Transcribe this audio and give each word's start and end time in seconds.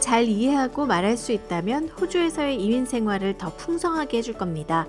잘 0.00 0.24
이해하고 0.24 0.86
말할 0.86 1.16
수 1.16 1.32
있다면 1.32 1.88
호주에서의 1.90 2.62
이민 2.62 2.84
생활을 2.86 3.38
더 3.38 3.54
풍성하게 3.56 4.18
해줄 4.18 4.34
겁니다. 4.34 4.86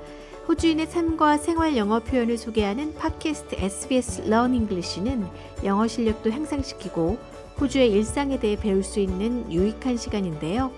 호주인의 0.48 0.88
삶과 0.88 1.38
생활 1.38 1.78
영어 1.78 2.00
표현을 2.00 2.38
소개하는 2.38 2.96
팟캐스트 2.96 3.56
SBS 3.60 4.22
Learn 4.24 4.54
English는 4.54 5.28
영어 5.64 5.88
실력도 5.88 6.32
향상시키고 6.32 7.18
호주의 7.60 7.92
일상에 7.92 8.40
대해 8.40 8.56
배울 8.56 8.84
수 8.84 9.00
있는 9.00 9.52
유익한 9.52 9.98
시간인데요. 9.98 10.72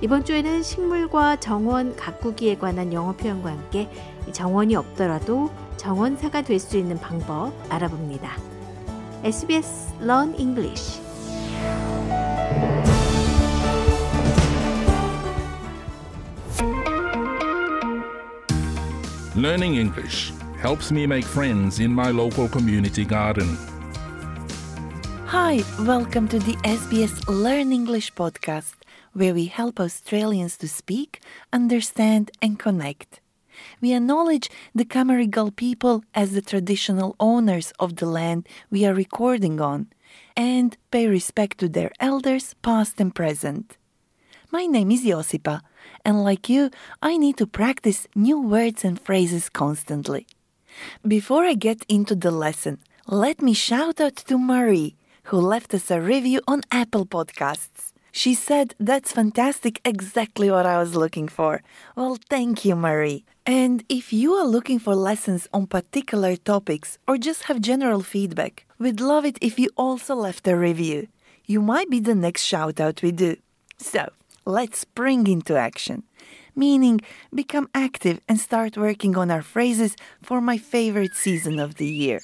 이번 0.00 0.24
주에는 0.24 0.62
식물과 0.62 1.36
정원 1.36 1.94
가꾸기에 1.94 2.56
관한 2.56 2.92
영어 2.92 3.12
표현과 3.12 3.50
함께 3.50 3.88
정원이 4.32 4.74
없더라도 4.76 5.50
정원사가 5.76 6.42
될 6.42 6.58
수 6.58 6.78
있는 6.78 6.98
방법 6.98 7.52
알아봅니다. 7.68 8.36
SBS 9.24 9.94
Learn 10.00 10.34
English 10.38 11.00
Learning 19.42 19.74
English 19.74 20.30
helps 20.60 20.92
me 20.92 21.04
make 21.04 21.24
friends 21.24 21.80
in 21.80 21.90
my 21.90 22.12
local 22.12 22.48
community 22.48 23.04
garden. 23.04 23.58
Hi, 25.26 25.64
welcome 25.80 26.28
to 26.28 26.38
the 26.38 26.54
SBS 26.62 27.26
Learn 27.26 27.72
English 27.72 28.14
podcast, 28.14 28.76
where 29.14 29.34
we 29.34 29.46
help 29.46 29.80
Australians 29.80 30.56
to 30.58 30.68
speak, 30.68 31.20
understand, 31.52 32.30
and 32.40 32.56
connect. 32.56 33.20
We 33.80 33.92
acknowledge 33.94 34.48
the 34.76 34.84
Cammeraygal 34.84 35.56
people 35.56 36.04
as 36.14 36.30
the 36.30 36.42
traditional 36.52 37.16
owners 37.18 37.72
of 37.80 37.96
the 37.96 38.06
land 38.06 38.48
we 38.70 38.86
are 38.86 38.94
recording 38.94 39.60
on 39.60 39.88
and 40.36 40.76
pay 40.92 41.08
respect 41.08 41.58
to 41.58 41.68
their 41.68 41.90
elders, 41.98 42.54
past 42.62 43.00
and 43.00 43.12
present. 43.12 43.76
My 44.52 44.66
name 44.66 44.92
is 44.92 45.02
Josipa, 45.02 45.62
and 46.04 46.24
like 46.24 46.48
you, 46.48 46.70
I 47.00 47.16
need 47.16 47.36
to 47.38 47.46
practice 47.46 48.06
new 48.14 48.40
words 48.40 48.84
and 48.84 49.00
phrases 49.00 49.48
constantly. 49.48 50.26
Before 51.06 51.44
I 51.44 51.54
get 51.54 51.84
into 51.88 52.14
the 52.14 52.30
lesson, 52.30 52.78
let 53.06 53.42
me 53.42 53.52
shout 53.52 54.00
out 54.00 54.16
to 54.16 54.38
Marie, 54.38 54.96
who 55.24 55.38
left 55.38 55.74
us 55.74 55.90
a 55.90 56.00
review 56.00 56.40
on 56.46 56.62
Apple 56.70 57.06
Podcasts. 57.06 57.92
She 58.10 58.34
said, 58.34 58.74
That's 58.78 59.12
fantastic, 59.12 59.80
exactly 59.84 60.50
what 60.50 60.66
I 60.66 60.78
was 60.78 60.94
looking 60.94 61.28
for. 61.28 61.62
Well, 61.96 62.18
thank 62.28 62.64
you, 62.64 62.76
Marie. 62.76 63.24
And 63.46 63.84
if 63.88 64.12
you 64.12 64.34
are 64.34 64.46
looking 64.46 64.78
for 64.78 64.94
lessons 64.94 65.48
on 65.52 65.66
particular 65.66 66.36
topics 66.36 66.98
or 67.08 67.16
just 67.16 67.44
have 67.44 67.60
general 67.60 68.02
feedback, 68.02 68.66
we'd 68.78 69.00
love 69.00 69.24
it 69.24 69.38
if 69.40 69.58
you 69.58 69.70
also 69.76 70.14
left 70.14 70.46
a 70.46 70.56
review. 70.56 71.08
You 71.46 71.60
might 71.60 71.90
be 71.90 72.00
the 72.00 72.14
next 72.14 72.42
shout 72.42 72.78
out 72.80 73.02
we 73.02 73.12
do. 73.12 73.36
So, 73.78 74.10
let's 74.44 74.78
spring 74.78 75.26
into 75.26 75.56
action. 75.56 76.02
Meaning, 76.54 77.00
become 77.34 77.68
active 77.74 78.20
and 78.28 78.38
start 78.38 78.76
working 78.76 79.16
on 79.16 79.30
our 79.30 79.42
phrases 79.42 79.96
for 80.22 80.40
my 80.40 80.58
favorite 80.58 81.14
season 81.14 81.58
of 81.58 81.76
the 81.76 81.86
year. 81.86 82.20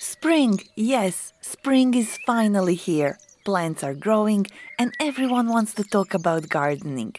Spring, 0.00 0.60
yes, 0.76 1.32
spring 1.40 1.94
is 1.94 2.18
finally 2.26 2.74
here. 2.74 3.18
Plants 3.44 3.82
are 3.82 3.94
growing, 3.94 4.46
and 4.78 4.92
everyone 5.00 5.48
wants 5.48 5.74
to 5.74 5.84
talk 5.84 6.14
about 6.14 6.48
gardening. 6.48 7.14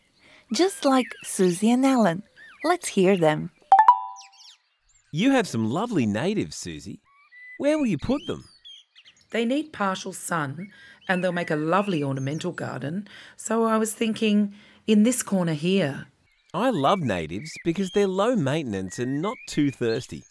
Just 0.53 0.85
like 0.85 1.07
Susie 1.23 1.71
and 1.71 1.85
Alan. 1.85 2.23
Let's 2.63 2.87
hear 2.87 3.17
them. 3.17 3.51
You 5.11 5.31
have 5.31 5.47
some 5.47 5.69
lovely 5.69 6.05
natives, 6.05 6.55
Susie. 6.55 6.99
Where 7.57 7.77
will 7.77 7.85
you 7.85 7.97
put 7.97 8.21
them? 8.27 8.43
They 9.35 9.43
need 9.43 9.73
partial 9.73 10.13
sun 10.13 10.71
and 11.09 11.21
they'll 11.21 11.33
make 11.33 11.51
a 11.51 11.57
lovely 11.57 12.01
ornamental 12.01 12.53
garden. 12.53 13.05
So 13.35 13.65
I 13.65 13.77
was 13.77 13.93
thinking 13.93 14.53
in 14.87 15.03
this 15.03 15.23
corner 15.23 15.51
here. 15.51 16.05
I 16.53 16.69
love 16.69 17.01
natives 17.01 17.51
because 17.65 17.91
they're 17.91 18.07
low 18.07 18.37
maintenance 18.37 18.97
and 18.97 19.21
not 19.21 19.35
too 19.45 19.71
thirsty. 19.71 20.23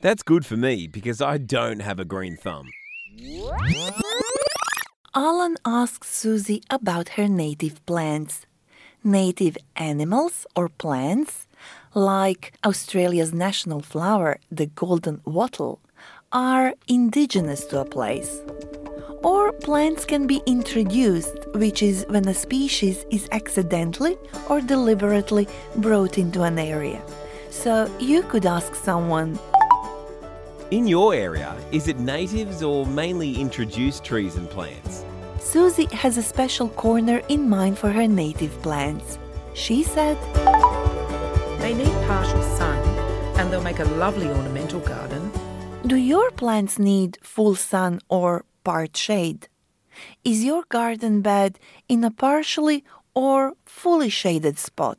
That's 0.00 0.22
good 0.22 0.46
for 0.46 0.56
me 0.56 0.86
because 0.86 1.20
I 1.20 1.38
don't 1.38 1.80
have 1.80 1.98
a 1.98 2.04
green 2.04 2.36
thumb. 2.36 2.70
Alan 5.12 5.56
asks 5.64 6.08
Susie 6.08 6.62
about 6.70 7.08
her 7.16 7.26
native 7.26 7.84
plants. 7.84 8.46
Native 9.02 9.58
animals 9.74 10.46
or 10.54 10.68
plants, 10.68 11.48
like 11.94 12.52
Australia's 12.64 13.34
national 13.34 13.80
flower, 13.80 14.38
the 14.52 14.66
golden 14.66 15.20
wattle, 15.24 15.80
are 16.36 16.74
indigenous 16.88 17.64
to 17.64 17.80
a 17.80 17.84
place. 17.86 18.42
Or 19.22 19.52
plants 19.52 20.04
can 20.04 20.26
be 20.26 20.42
introduced, 20.44 21.34
which 21.54 21.82
is 21.82 22.04
when 22.10 22.28
a 22.28 22.34
species 22.34 23.06
is 23.10 23.26
accidentally 23.32 24.18
or 24.50 24.60
deliberately 24.60 25.48
brought 25.76 26.18
into 26.18 26.42
an 26.42 26.58
area. 26.58 27.00
So 27.48 27.90
you 27.98 28.22
could 28.22 28.44
ask 28.44 28.74
someone, 28.74 29.38
In 30.70 30.86
your 30.86 31.14
area, 31.14 31.56
is 31.72 31.88
it 31.88 31.98
natives 31.98 32.62
or 32.62 32.84
mainly 32.84 33.40
introduced 33.40 34.04
trees 34.04 34.36
and 34.36 34.50
plants? 34.50 35.06
Susie 35.40 35.88
has 35.92 36.18
a 36.18 36.22
special 36.22 36.68
corner 36.68 37.22
in 37.30 37.48
mind 37.48 37.78
for 37.78 37.88
her 37.88 38.06
native 38.06 38.52
plants. 38.60 39.18
She 39.54 39.82
said, 39.82 40.18
They 41.60 41.72
need 41.72 41.94
partial 42.06 42.42
sun 42.58 42.76
and 43.38 43.50
they'll 43.50 43.62
make 43.62 43.78
a 43.78 43.84
lovely 43.84 44.28
ornamental 44.28 44.80
garden. 44.80 45.15
Do 45.86 45.94
your 45.94 46.32
plants 46.32 46.80
need 46.80 47.16
full 47.22 47.54
sun 47.54 48.00
or 48.08 48.44
part 48.64 48.96
shade? 48.96 49.46
Is 50.24 50.42
your 50.42 50.64
garden 50.68 51.20
bed 51.20 51.60
in 51.88 52.02
a 52.02 52.10
partially 52.10 52.82
or 53.14 53.52
fully 53.64 54.08
shaded 54.08 54.58
spot? 54.58 54.98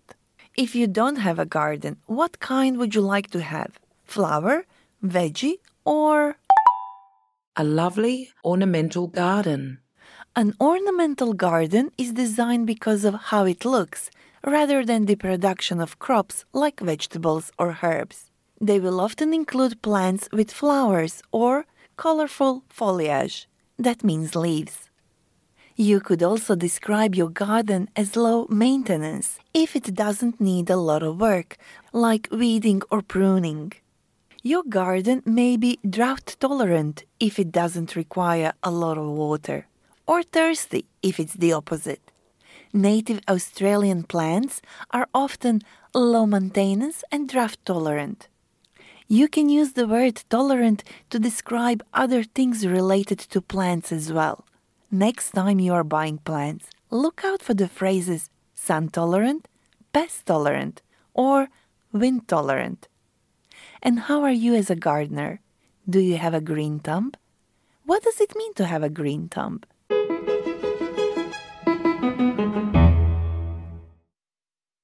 If 0.55 0.75
you 0.75 0.87
don't 0.87 1.17
have 1.17 1.39
a 1.39 1.45
garden, 1.45 1.97
what 2.05 2.39
kind 2.39 2.77
would 2.77 2.95
you 2.95 3.01
like 3.01 3.29
to 3.31 3.41
have? 3.41 3.79
Flower, 4.05 4.65
veggie, 5.03 5.59
or 5.83 6.37
A 7.57 7.65
lovely 7.65 8.29
ornamental 8.45 9.07
garden. 9.07 9.79
An 10.37 10.53
ornamental 10.61 11.33
garden 11.33 11.91
is 11.97 12.13
designed 12.13 12.65
because 12.65 13.03
of 13.03 13.15
how 13.29 13.43
it 13.43 13.65
looks, 13.65 14.09
rather 14.45 14.85
than 14.85 15.05
the 15.05 15.17
production 15.17 15.81
of 15.81 15.99
crops 15.99 16.45
like 16.53 16.79
vegetables 16.79 17.51
or 17.59 17.79
herbs. 17.83 18.26
They 18.59 18.79
will 18.79 18.99
often 18.99 19.33
include 19.33 19.81
plants 19.81 20.27
with 20.31 20.51
flowers 20.51 21.21
or 21.31 21.65
colorful 21.95 22.63
foliage. 22.69 23.47
That 23.77 24.03
means 24.03 24.35
leaves. 24.35 24.89
You 25.75 25.99
could 25.99 26.23
also 26.23 26.55
describe 26.55 27.13
your 27.13 27.29
garden 27.29 27.87
as 27.95 28.15
low 28.15 28.47
maintenance 28.49 29.37
if 29.53 29.75
it 29.75 29.93
doesn't 29.93 30.41
need 30.41 30.71
a 30.71 30.75
lot 30.75 31.03
of 31.03 31.21
work, 31.21 31.57
like 31.93 32.27
weeding 32.31 32.81
or 32.89 33.03
pruning. 33.03 33.73
Your 34.41 34.63
garden 34.63 35.21
may 35.23 35.55
be 35.55 35.77
drought 35.87 36.35
tolerant 36.39 37.03
if 37.19 37.37
it 37.37 37.51
doesn't 37.51 37.95
require 37.95 38.53
a 38.63 38.71
lot 38.71 38.97
of 38.97 39.05
water 39.05 39.67
or 40.07 40.23
thirsty 40.23 40.85
if 41.03 41.19
it's 41.19 41.33
the 41.33 41.53
opposite. 41.53 42.11
Native 42.73 43.19
Australian 43.27 44.01
plants 44.03 44.61
are 44.89 45.07
often 45.13 45.61
low 45.93 46.25
maintenance 46.25 47.03
and 47.11 47.29
drought 47.29 47.57
tolerant. 47.65 48.29
You 49.09 49.29
can 49.29 49.47
use 49.47 49.71
the 49.71 49.87
word 49.87 50.21
tolerant 50.29 50.83
to 51.11 51.17
describe 51.17 51.81
other 51.93 52.23
things 52.23 52.67
related 52.67 53.19
to 53.19 53.41
plants 53.41 53.93
as 53.93 54.11
well. 54.11 54.45
Next 54.91 55.31
time 55.31 55.59
you 55.61 55.71
are 55.71 55.85
buying 55.85 56.17
plants, 56.17 56.69
look 56.91 57.21
out 57.23 57.41
for 57.41 57.53
the 57.53 57.69
phrases 57.69 58.29
sun 58.53 58.89
tolerant, 58.89 59.47
pest 59.93 60.25
tolerant, 60.25 60.81
or 61.13 61.47
wind 61.93 62.27
tolerant. 62.27 62.89
And 63.81 63.99
how 64.11 64.23
are 64.23 64.31
you 64.31 64.55
as 64.55 64.69
a 64.69 64.75
gardener? 64.75 65.39
Do 65.89 65.99
you 65.99 66.17
have 66.17 66.33
a 66.33 66.41
green 66.41 66.79
thumb? 66.79 67.13
What 67.85 68.03
does 68.03 68.19
it 68.19 68.35
mean 68.35 68.53
to 68.55 68.65
have 68.65 68.83
a 68.83 68.89
green 68.89 69.29
thumb? 69.29 69.61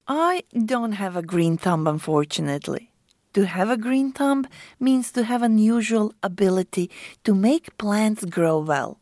I 0.08 0.44
don't 0.54 0.94
have 0.94 1.18
a 1.18 1.22
green 1.22 1.58
thumb, 1.58 1.88
unfortunately. 1.88 2.93
To 3.34 3.48
have 3.48 3.72
a 3.72 3.78
green 3.78 4.12
thumb 4.12 4.46
means 4.80 5.12
to 5.14 5.24
have 5.24 5.42
unusual 5.42 6.14
ability 6.22 6.92
to 7.24 7.34
make 7.34 7.76
plants 7.80 8.24
grow 8.26 8.60
well. 8.60 9.00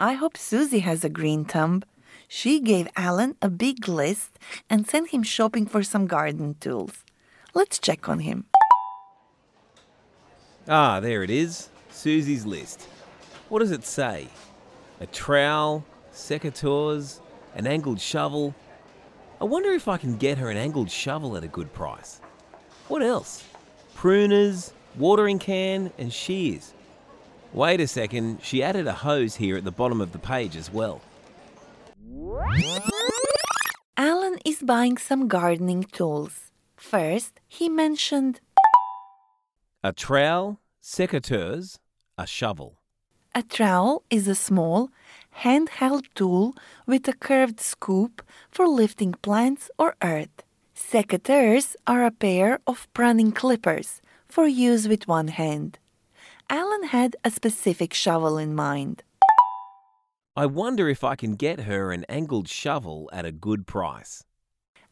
I 0.00 0.14
hope 0.14 0.36
Susie 0.36 0.80
has 0.80 1.04
a 1.04 1.08
green 1.08 1.44
thumb. 1.44 1.84
She 2.26 2.58
gave 2.58 2.88
Alan 2.96 3.36
a 3.40 3.48
big 3.48 3.86
list 3.86 4.36
and 4.68 4.84
sent 4.84 5.10
him 5.10 5.22
shopping 5.22 5.64
for 5.64 5.84
some 5.84 6.08
garden 6.08 6.56
tools. 6.58 7.04
Let's 7.54 7.78
check 7.78 8.08
on 8.08 8.18
him. 8.18 8.46
Ah, 10.68 10.98
there 10.98 11.22
it 11.22 11.30
is. 11.30 11.68
Susie's 11.90 12.44
list. 12.44 12.82
What 13.48 13.60
does 13.60 13.70
it 13.70 13.84
say? 13.84 14.26
A 15.00 15.06
trowel, 15.06 15.84
secateurs, 16.12 17.20
an 17.54 17.68
angled 17.68 18.00
shovel. 18.00 18.56
I 19.40 19.44
wonder 19.44 19.70
if 19.70 19.86
I 19.86 19.98
can 19.98 20.16
get 20.16 20.38
her 20.38 20.50
an 20.50 20.56
angled 20.56 20.90
shovel 20.90 21.36
at 21.36 21.44
a 21.44 21.48
good 21.48 21.72
price. 21.72 22.20
What 22.88 23.02
else? 23.02 23.44
Pruners, 23.94 24.72
watering 24.96 25.38
can, 25.38 25.92
and 25.98 26.12
shears. 26.12 26.72
Wait 27.52 27.80
a 27.80 27.86
second, 27.86 28.40
she 28.42 28.62
added 28.62 28.86
a 28.86 28.92
hose 28.92 29.36
here 29.36 29.56
at 29.56 29.64
the 29.64 29.70
bottom 29.72 30.00
of 30.00 30.12
the 30.12 30.18
page 30.18 30.56
as 30.56 30.70
well. 30.72 31.00
Alan 33.96 34.38
is 34.44 34.62
buying 34.62 34.98
some 34.98 35.26
gardening 35.28 35.84
tools. 35.84 36.50
First, 36.76 37.40
he 37.48 37.68
mentioned 37.68 38.40
A 39.82 39.92
trowel, 39.92 40.60
secateurs, 40.82 41.78
a 42.18 42.26
shovel. 42.26 42.78
a 43.34 43.42
trowel 43.42 44.02
is 44.10 44.28
a 44.28 44.34
small, 44.34 44.90
handheld 45.42 46.04
tool 46.14 46.54
with 46.86 47.06
a 47.08 47.12
curved 47.12 47.60
scoop 47.60 48.22
for 48.50 48.66
lifting 48.68 49.12
plants 49.22 49.70
or 49.78 49.94
earth. 50.02 50.42
Secateurs 50.76 51.74
are 51.86 52.04
a 52.04 52.10
pair 52.10 52.60
of 52.66 52.86
pruning 52.92 53.32
clippers 53.32 54.02
for 54.28 54.46
use 54.46 54.86
with 54.86 55.08
one 55.08 55.28
hand. 55.28 55.78
Alan 56.50 56.88
had 56.88 57.16
a 57.24 57.30
specific 57.30 57.94
shovel 57.94 58.36
in 58.36 58.54
mind. 58.54 59.02
I 60.36 60.44
wonder 60.44 60.90
if 60.90 61.02
I 61.02 61.16
can 61.16 61.34
get 61.34 61.60
her 61.60 61.92
an 61.92 62.04
angled 62.10 62.46
shovel 62.46 63.08
at 63.10 63.24
a 63.24 63.32
good 63.32 63.66
price. 63.66 64.22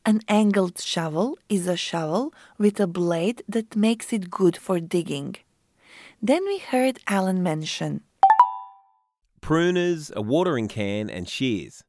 An 0.07 0.23
angled 0.27 0.81
shovel 0.81 1.37
is 1.51 1.67
a 1.67 1.77
shovel 1.77 2.33
with 2.57 2.81
a 2.81 2.87
blade 2.87 3.43
that 3.47 3.77
makes 3.77 4.11
it 4.11 4.31
good 4.31 4.57
for 4.57 4.81
digging. 4.81 5.37
Then 6.23 6.47
we 6.47 6.59
heard 6.59 6.99
Alan 7.09 7.43
mention 7.43 8.01
Pruners, 9.43 10.11
a 10.17 10.23
watering 10.23 10.69
can, 10.69 11.11
and 11.11 11.29
shears. 11.29 11.85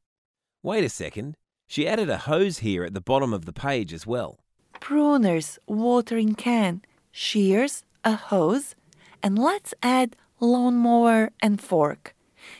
Wait 0.62 0.83
a 0.83 0.89
second. 0.89 1.38
She 1.68 1.88
added 1.88 2.10
a 2.10 2.18
hose 2.18 2.60
here 2.60 2.84
at 2.84 2.94
the 2.94 3.02
bottom 3.02 3.34
of 3.34 3.46
the 3.46 3.54
page 3.54 3.94
as 3.94 4.06
well. 4.06 4.40
pruners, 4.80 5.58
watering 5.68 6.36
can, 6.36 6.82
shears, 7.12 7.84
a 8.04 8.16
hose, 8.16 8.76
and 9.24 9.40
let's 9.40 9.74
add 9.82 10.16
lawnmower 10.40 11.32
and 11.42 11.60
fork. 11.60 12.14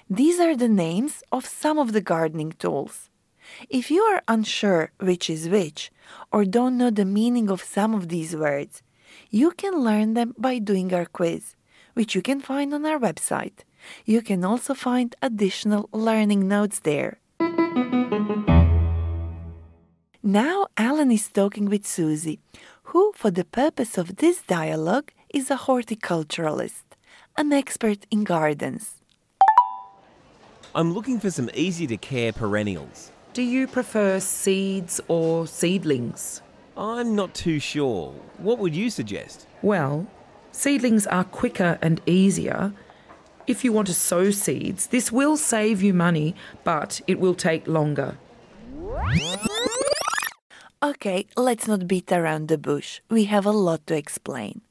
These 0.10 0.40
are 0.40 0.56
the 0.56 0.70
names 0.70 1.24
of 1.32 1.46
some 1.46 1.78
of 1.78 1.94
the 1.94 2.02
gardening 2.02 2.54
tools. 2.54 3.10
If 3.70 3.92
you 3.92 4.02
are 4.02 4.24
unsure 4.28 4.92
which 5.00 5.30
is 5.30 5.50
which, 5.50 5.92
or 6.32 6.46
don't 6.46 6.78
know 6.78 6.90
the 6.90 7.06
meaning 7.06 7.50
of 7.50 7.64
some 7.64 7.94
of 7.94 8.10
these 8.10 8.36
words, 8.36 8.82
you 9.30 9.52
can 9.52 9.84
learn 9.84 10.16
them 10.16 10.34
by 10.38 10.58
doing 10.58 10.94
our 10.94 11.06
quiz, 11.06 11.56
which 11.94 12.16
you 12.16 12.22
can 12.22 12.42
find 12.42 12.74
on 12.74 12.86
our 12.86 13.00
website. 13.00 13.60
You 14.04 14.24
can 14.24 14.44
also 14.44 14.74
find 14.74 15.16
additional 15.22 15.90
learning 15.94 16.48
notes 16.48 16.80
there. 16.80 17.20
Now 20.28 20.66
Alan 20.76 21.12
is 21.12 21.30
talking 21.30 21.70
with 21.70 21.86
Susie, 21.86 22.40
who, 22.86 23.14
for 23.16 23.30
the 23.30 23.46
purpose 23.46 23.96
of 23.96 24.16
this 24.16 24.42
dialogue, 24.42 25.12
is 25.32 25.52
a 25.52 25.56
horticulturalist, 25.56 26.82
an 27.38 27.54
expert 27.54 28.08
in 28.10 28.24
gardens. 28.24 28.96
I'm 30.74 30.96
looking 30.96 31.20
for 31.20 31.30
some 31.30 31.52
easy 31.54 31.86
to 31.86 31.98
care 31.98 32.34
perennials. 32.34 33.12
Do 33.34 33.44
you 33.44 33.68
prefer 33.68 34.20
seeds 34.20 35.00
or 35.10 35.46
seedlings? 35.46 36.42
I'm 36.76 37.16
not 37.16 37.36
too 37.36 37.60
sure. 37.60 38.12
What 38.40 38.58
would 38.58 38.76
you 38.76 38.90
suggest? 38.90 39.46
Well, 39.62 40.08
seedlings 40.52 41.06
are 41.06 41.26
quicker 41.26 41.78
and 41.84 42.02
easier. 42.08 42.74
If 43.46 43.64
you 43.64 43.72
want 43.72 43.86
to 43.90 43.94
sow 43.94 44.32
seeds, 44.32 44.88
this 44.88 45.12
will 45.12 45.38
save 45.38 45.84
you 45.84 45.94
money, 45.94 46.34
but 46.64 47.00
it 47.06 47.20
will 47.20 47.36
take 47.36 47.68
longer. 47.68 48.18
Okay, 50.84 51.26
let's 51.38 51.68
not 51.68 51.88
beat 51.88 52.12
around 52.12 52.48
the 52.48 52.58
bush. 52.58 53.00
We 53.10 53.26
have 53.26 53.46
a 53.46 53.52
lot 53.52 53.88
to 53.88 53.96
explain. 53.96 54.62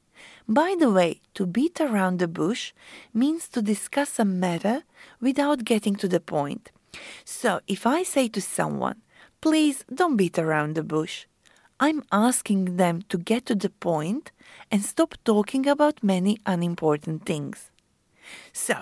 By 0.47 0.77
the 0.79 0.91
way, 0.91 1.21
to 1.35 1.47
beat 1.47 1.81
around 1.81 2.19
the 2.19 2.29
bush 2.29 2.73
means 3.13 3.49
to 3.49 3.63
discuss 3.63 4.19
a 4.19 4.25
matter 4.25 4.83
without 5.21 5.65
getting 5.65 5.97
to 5.97 6.09
the 6.09 6.21
point. 6.21 6.71
So, 7.25 7.61
if 7.67 7.87
I 7.87 8.03
say 8.03 8.29
to 8.29 8.41
someone, 8.41 9.01
please 9.41 9.85
don't 9.93 10.17
beat 10.17 10.39
around 10.39 10.75
the 10.75 10.83
bush, 10.83 11.27
I'm 11.81 12.05
asking 12.13 12.77
them 12.77 13.03
to 13.09 13.19
get 13.19 13.47
to 13.47 13.55
the 13.55 13.71
point 13.71 14.31
and 14.71 14.85
stop 14.85 15.15
talking 15.25 15.67
about 15.67 16.05
many 16.05 16.39
unimportant 16.47 17.25
things. 17.25 17.71
So, 18.53 18.75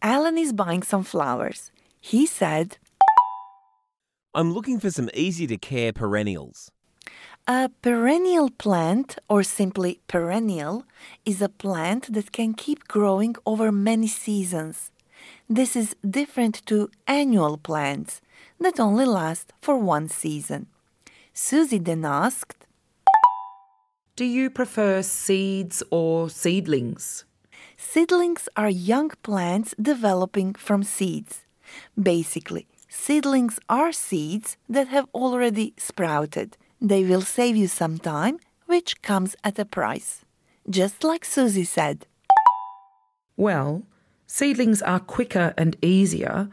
Alan 0.00 0.38
is 0.38 0.52
buying 0.52 0.82
some 0.82 1.02
flowers. 1.02 1.72
He 2.00 2.26
said, 2.26 2.78
I'm 4.36 4.52
looking 4.52 4.78
for 4.78 4.90
some 4.90 5.08
easy 5.14 5.46
to 5.46 5.56
care 5.56 5.94
perennials. 5.94 6.70
A 7.48 7.70
perennial 7.80 8.50
plant, 8.50 9.16
or 9.30 9.42
simply 9.42 10.00
perennial, 10.08 10.84
is 11.24 11.40
a 11.40 11.48
plant 11.48 12.12
that 12.12 12.32
can 12.32 12.52
keep 12.52 12.86
growing 12.86 13.34
over 13.46 13.72
many 13.72 14.06
seasons. 14.06 14.90
This 15.48 15.74
is 15.74 15.96
different 16.06 16.66
to 16.66 16.90
annual 17.06 17.56
plants 17.56 18.20
that 18.60 18.78
only 18.78 19.06
last 19.06 19.54
for 19.62 19.78
one 19.78 20.06
season. 20.06 20.66
Susie 21.32 21.78
then 21.78 22.04
asked, 22.04 22.66
Do 24.16 24.26
you 24.26 24.50
prefer 24.50 25.00
seeds 25.00 25.82
or 25.90 26.28
seedlings? 26.28 27.24
Seedlings 27.78 28.50
are 28.54 28.68
young 28.68 29.12
plants 29.22 29.74
developing 29.80 30.52
from 30.52 30.82
seeds. 30.82 31.46
Basically, 31.98 32.66
seedlings 32.88 33.58
are 33.68 33.92
seeds 33.92 34.56
that 34.68 34.88
have 34.88 35.08
already 35.14 35.74
sprouted. 35.76 36.56
They 36.80 37.04
will 37.04 37.22
save 37.22 37.56
you 37.56 37.68
some 37.68 37.98
time, 37.98 38.38
which 38.66 39.02
comes 39.02 39.36
at 39.42 39.58
a 39.58 39.64
price. 39.64 40.24
Just 40.68 41.04
like 41.04 41.24
Susie 41.24 41.64
said. 41.64 42.06
Well, 43.36 43.82
seedlings 44.26 44.82
are 44.82 45.00
quicker 45.00 45.54
and 45.56 45.76
easier. 45.82 46.48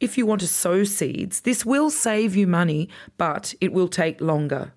If 0.00 0.18
you 0.18 0.26
want 0.26 0.40
to 0.40 0.48
sow 0.48 0.84
seeds, 0.84 1.42
this 1.42 1.64
will 1.64 1.90
save 1.90 2.36
you 2.36 2.46
money, 2.46 2.88
but 3.16 3.54
it 3.60 3.72
will 3.72 3.88
take 3.88 4.20
longer. 4.20 4.72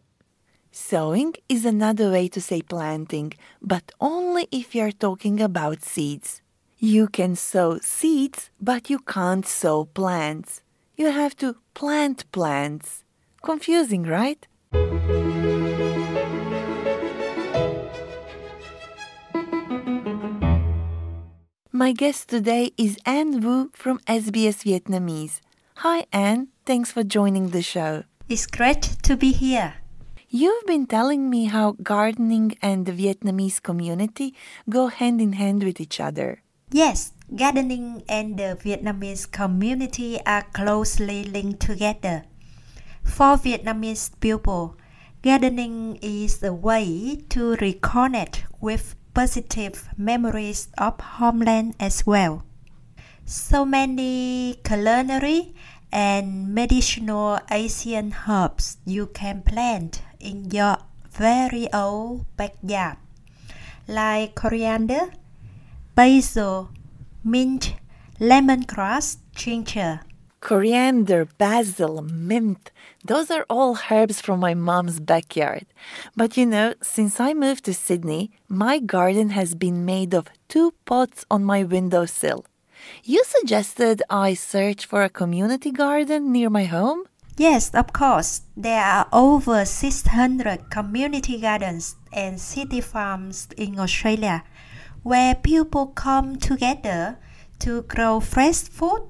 Sowing 0.71 1.33
is 1.49 1.65
another 1.65 2.11
way 2.11 2.27
to 2.27 2.39
say 2.39 2.61
planting, 2.61 3.33
but 3.61 3.91
only 3.99 4.47
if 4.51 4.75
you're 4.75 4.91
talking 4.91 5.41
about 5.41 5.83
seeds. 5.83 6.41
You 6.77 7.07
can 7.07 7.35
sow 7.35 7.79
seeds, 7.79 8.51
but 8.61 8.89
you 8.89 8.99
can't 8.99 9.45
sow 9.45 9.85
plants. 9.85 10.61
You 10.99 11.11
have 11.11 11.35
to 11.37 11.57
plant 11.75 12.25
plants. 12.31 13.03
Confusing, 13.43 14.01
right? 14.01 14.47
My 21.71 21.91
guest 21.91 22.29
today 22.29 22.71
is 22.79 22.97
Anne 23.05 23.41
Wu 23.41 23.69
from 23.73 23.99
SBS 24.07 24.65
Vietnamese. 24.65 25.39
Hi, 25.85 26.07
Anne. 26.11 26.47
Thanks 26.65 26.91
for 26.91 27.03
joining 27.03 27.49
the 27.49 27.61
show. 27.61 28.03
It's 28.27 28.47
great 28.47 28.81
to 29.03 29.15
be 29.15 29.31
here. 29.31 29.75
You've 30.29 30.65
been 30.65 30.87
telling 30.87 31.29
me 31.29 31.45
how 31.45 31.73
gardening 31.83 32.57
and 32.59 32.87
the 32.87 32.91
Vietnamese 32.91 33.61
community 33.61 34.33
go 34.67 34.87
hand 34.87 35.21
in 35.21 35.33
hand 35.33 35.63
with 35.63 35.79
each 35.79 35.99
other. 35.99 36.41
Yes, 36.71 37.13
gardening 37.35 38.03
and 38.07 38.37
the 38.37 38.57
Vietnamese 38.63 39.29
community 39.29 40.19
are 40.25 40.43
closely 40.53 41.25
linked 41.25 41.59
together. 41.59 42.23
For 43.03 43.35
Vietnamese 43.35 44.11
people, 44.19 44.77
gardening 45.21 45.97
is 46.01 46.41
a 46.41 46.53
way 46.53 47.23
to 47.29 47.55
reconnect 47.57 48.43
with 48.61 48.95
positive 49.13 49.89
memories 49.97 50.69
of 50.77 50.99
homeland 51.01 51.75
as 51.79 52.05
well. 52.05 52.43
So 53.25 53.65
many 53.65 54.59
culinary 54.63 55.53
and 55.91 56.53
medicinal 56.53 57.39
Asian 57.51 58.15
herbs 58.27 58.77
you 58.85 59.07
can 59.07 59.41
plant 59.41 60.01
in 60.19 60.49
your 60.51 60.77
very 61.11 61.67
own 61.73 62.25
backyard, 62.37 62.97
like 63.87 64.35
coriander, 64.35 65.11
basil, 65.95 66.69
mint, 67.27 67.75
lemongrass, 68.19 69.17
ginger. 69.35 69.99
Coriander, 70.39 71.25
basil, 71.37 72.01
mint, 72.01 72.71
those 73.03 73.29
are 73.29 73.45
all 73.49 73.77
herbs 73.91 74.21
from 74.21 74.39
my 74.39 74.53
mom's 74.53 74.99
backyard. 74.99 75.65
But 76.15 76.37
you 76.37 76.45
know, 76.45 76.73
since 76.81 77.19
I 77.19 77.33
moved 77.33 77.65
to 77.65 77.73
Sydney, 77.73 78.31
my 78.47 78.79
garden 78.79 79.31
has 79.31 79.55
been 79.55 79.83
made 79.83 80.13
of 80.13 80.27
two 80.47 80.73
pots 80.85 81.25
on 81.29 81.43
my 81.43 81.63
windowsill. 81.63 82.45
You 83.03 83.23
suggested 83.25 84.03
I 84.09 84.33
search 84.33 84.85
for 84.85 85.03
a 85.03 85.09
community 85.09 85.71
garden 85.71 86.31
near 86.31 86.49
my 86.49 86.65
home? 86.65 87.03
Yes, 87.37 87.73
of 87.75 87.93
course. 87.93 88.41
There 88.55 88.83
are 88.83 89.07
over 89.13 89.63
600 89.63 90.71
community 90.71 91.39
gardens 91.39 91.95
and 92.11 92.39
city 92.39 92.81
farms 92.81 93.47
in 93.57 93.79
Australia 93.79 94.43
where 95.03 95.35
people 95.35 95.87
come 95.87 96.37
together 96.37 97.17
to 97.59 97.83
grow 97.83 98.19
fresh 98.19 98.63
food, 98.63 99.07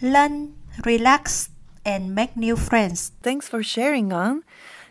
learn, 0.00 0.54
relax, 0.84 1.48
and 1.84 2.14
make 2.14 2.36
new 2.36 2.54
friends. 2.56 3.10
Thanks 3.22 3.48
for 3.48 3.62
sharing, 3.62 4.12
Anne. 4.12 4.44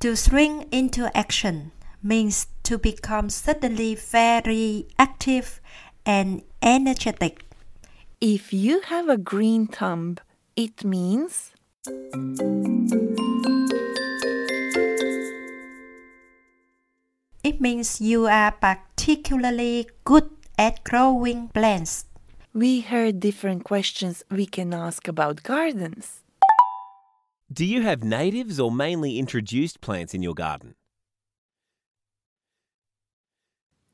To 0.00 0.16
spring 0.16 0.66
into 0.72 1.08
action 1.16 1.70
means 2.02 2.48
to 2.64 2.78
become 2.78 3.30
suddenly 3.30 3.94
very 3.94 4.88
active 4.98 5.60
and 6.04 6.42
energetic. 6.60 7.44
If 8.20 8.52
you 8.52 8.80
have 8.80 9.08
a 9.08 9.16
green 9.16 9.68
thumb, 9.68 10.16
it 10.56 10.84
means 10.84 11.52
It 17.42 17.60
means 17.60 18.00
you 18.00 18.26
are 18.26 18.52
particularly 18.52 19.86
good 20.04 20.30
at 20.58 20.82
growing 20.84 21.48
plants. 21.48 22.06
we 22.54 22.80
heard 22.80 23.18
different 23.18 23.64
questions 23.64 24.22
we 24.30 24.46
can 24.46 24.72
ask 24.72 25.08
about 25.08 25.42
gardens. 25.42 26.22
Do 27.52 27.64
you 27.64 27.82
have 27.82 28.04
natives 28.04 28.60
or 28.60 28.70
mainly 28.70 29.18
introduced 29.18 29.80
plants 29.80 30.14
in 30.14 30.22
your 30.22 30.34
garden? 30.34 30.76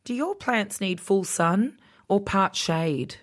Do 0.05 0.15
your 0.15 0.35
plants 0.35 0.81
need 0.81 1.01
full 1.01 1.25
sun 1.25 1.79
or 2.07 2.21
part 2.21 2.55
shade? 2.55 3.17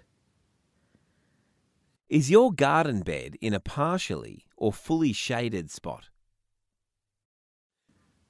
Is 2.09 2.31
your 2.31 2.53
garden 2.53 3.01
bed 3.01 3.35
in 3.41 3.53
a 3.53 3.59
partially 3.59 4.45
or 4.55 4.71
fully 4.71 5.11
shaded 5.11 5.69
spot? 5.69 6.07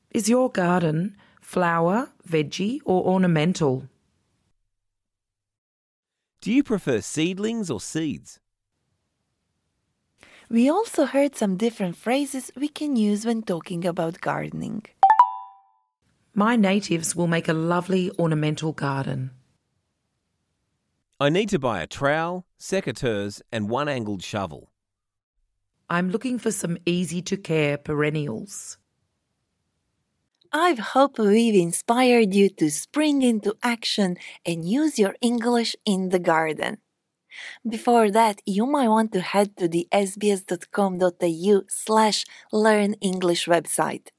Is 0.09 0.27
your 0.27 0.49
garden 0.49 1.15
flower, 1.41 2.09
veggie, 2.27 2.79
or 2.85 3.05
ornamental? 3.05 3.87
Do 6.41 6.51
you 6.51 6.63
prefer 6.63 7.01
seedlings 7.01 7.69
or 7.69 7.79
seeds? 7.79 8.39
We 10.49 10.71
also 10.71 11.05
heard 11.05 11.35
some 11.35 11.55
different 11.55 11.97
phrases 11.97 12.51
we 12.55 12.69
can 12.69 12.95
use 12.95 13.27
when 13.27 13.43
talking 13.43 13.85
about 13.85 14.21
gardening. 14.21 14.85
My 16.33 16.55
natives 16.55 17.15
will 17.15 17.27
make 17.27 17.47
a 17.47 17.53
lovely 17.53 18.09
ornamental 18.17 18.71
garden. 18.71 19.36
I 21.19 21.29
need 21.29 21.49
to 21.49 21.57
buy 21.57 21.81
a 21.81 21.87
trowel, 21.87 22.45
secateurs, 22.59 23.41
and 23.51 23.69
one 23.69 23.89
angled 23.89 24.21
shovel. 24.21 24.71
I'm 25.89 26.11
looking 26.11 26.37
for 26.37 26.51
some 26.51 26.77
easy 26.85 27.23
to 27.23 27.37
care 27.37 27.75
perennials. 27.75 28.77
I 30.53 30.75
hope 30.75 31.17
we've 31.17 31.55
inspired 31.55 32.35
you 32.35 32.49
to 32.49 32.69
spring 32.69 33.23
into 33.23 33.55
action 33.63 34.17
and 34.45 34.63
use 34.63 34.99
your 34.99 35.15
English 35.19 35.75
in 35.85 36.09
the 36.09 36.19
garden. 36.19 36.77
Before 37.67 38.11
that, 38.11 38.41
you 38.45 38.67
might 38.67 38.87
want 38.87 39.11
to 39.13 39.21
head 39.21 39.57
to 39.57 39.67
the 39.67 39.87
sbs.com.au 39.91 41.61
slash 41.67 42.25
learn 42.51 42.93
English 42.95 43.47
website 43.47 44.09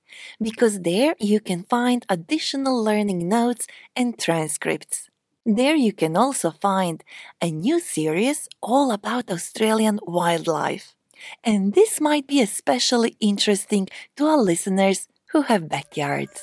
because 0.42 0.80
there 0.80 1.14
you 1.20 1.38
can 1.38 1.62
find 1.62 2.04
additional 2.08 2.82
learning 2.82 3.28
notes 3.28 3.68
and 3.94 4.18
transcripts. 4.18 5.07
There 5.48 5.76
you 5.76 5.94
can 5.94 6.14
also 6.14 6.50
find 6.50 7.02
a 7.40 7.50
new 7.50 7.80
series 7.80 8.50
all 8.60 8.92
about 8.92 9.30
Australian 9.30 9.98
wildlife. 10.02 10.94
And 11.42 11.72
this 11.72 12.02
might 12.02 12.26
be 12.26 12.42
especially 12.42 13.16
interesting 13.18 13.88
to 14.16 14.26
our 14.26 14.36
listeners 14.36 15.08
who 15.30 15.40
have 15.40 15.70
backyards. 15.70 16.38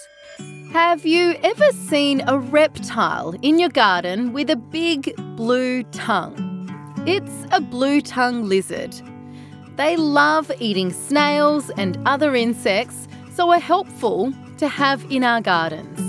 Have 0.73 1.05
you 1.05 1.35
ever 1.43 1.71
seen 1.87 2.23
a 2.27 2.39
reptile 2.39 3.35
in 3.43 3.59
your 3.59 3.69
garden 3.69 4.33
with 4.33 4.49
a 4.49 4.55
big 4.55 5.15
blue 5.35 5.83
tongue? 5.91 6.35
It's 7.05 7.45
a 7.51 7.61
blue 7.61 8.01
tongue 8.01 8.49
lizard. 8.49 8.95
They 9.75 9.97
love 9.97 10.51
eating 10.59 10.91
snails 10.91 11.69
and 11.77 11.95
other 12.07 12.35
insects, 12.35 13.07
so 13.35 13.51
are 13.51 13.59
helpful 13.59 14.33
to 14.57 14.67
have 14.67 15.05
in 15.11 15.23
our 15.23 15.41
gardens. 15.41 16.04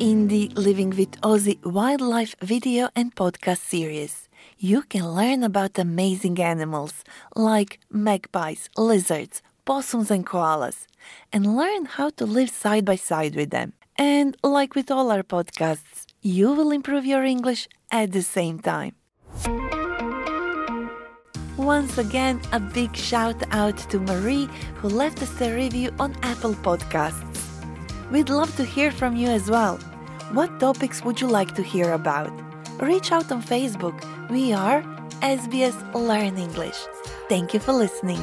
In 0.00 0.28
the 0.28 0.46
Living 0.54 0.90
with 0.90 1.20
Aussie 1.22 1.58
wildlife 1.64 2.36
video 2.40 2.88
and 2.94 3.12
podcast 3.16 3.58
series, 3.58 4.28
you 4.56 4.82
can 4.82 5.12
learn 5.12 5.42
about 5.42 5.76
amazing 5.76 6.40
animals 6.40 7.02
like 7.34 7.80
magpies, 7.90 8.70
lizards, 8.76 9.42
possums, 9.64 10.12
and 10.12 10.24
koalas, 10.24 10.86
and 11.32 11.56
learn 11.56 11.86
how 11.86 12.10
to 12.10 12.26
live 12.26 12.48
side 12.48 12.84
by 12.84 12.94
side 12.94 13.34
with 13.34 13.50
them. 13.50 13.72
And 13.96 14.36
like 14.44 14.76
with 14.76 14.88
all 14.88 15.10
our 15.10 15.24
podcasts, 15.24 16.06
you 16.22 16.52
will 16.52 16.70
improve 16.70 17.04
your 17.04 17.24
English 17.24 17.66
at 17.90 18.12
the 18.12 18.22
same 18.22 18.60
time. 18.60 18.94
Once 21.56 21.98
again, 21.98 22.40
a 22.52 22.60
big 22.60 22.94
shout 22.94 23.42
out 23.50 23.76
to 23.90 23.98
Marie 23.98 24.48
who 24.76 24.88
left 24.88 25.20
us 25.22 25.40
a 25.40 25.52
review 25.52 25.92
on 25.98 26.14
Apple 26.22 26.54
Podcasts. 26.54 27.48
We'd 28.12 28.30
love 28.30 28.54
to 28.56 28.64
hear 28.64 28.90
from 28.90 29.16
you 29.16 29.28
as 29.28 29.50
well. 29.50 29.78
What 30.32 30.60
topics 30.60 31.02
would 31.04 31.22
you 31.22 31.26
like 31.26 31.54
to 31.54 31.62
hear 31.62 31.92
about? 31.92 32.30
Reach 32.80 33.12
out 33.12 33.32
on 33.32 33.42
Facebook. 33.42 33.98
We 34.28 34.52
are 34.52 34.82
SBS 35.22 35.76
Learn 35.94 36.36
English. 36.36 36.76
Thank 37.30 37.54
you 37.54 37.60
for 37.60 37.72
listening. 37.72 38.20